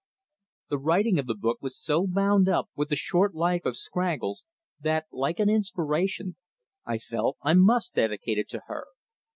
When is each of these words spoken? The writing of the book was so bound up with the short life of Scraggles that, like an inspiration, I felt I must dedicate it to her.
The 0.71 0.79
writing 0.79 1.19
of 1.19 1.27
the 1.27 1.35
book 1.35 1.59
was 1.61 1.77
so 1.79 2.07
bound 2.07 2.49
up 2.49 2.71
with 2.75 2.89
the 2.89 2.95
short 2.95 3.35
life 3.35 3.65
of 3.65 3.77
Scraggles 3.77 4.45
that, 4.79 5.05
like 5.11 5.39
an 5.39 5.47
inspiration, 5.47 6.37
I 6.87 6.97
felt 6.97 7.37
I 7.43 7.53
must 7.53 7.93
dedicate 7.93 8.39
it 8.39 8.49
to 8.49 8.61
her. 8.65 8.85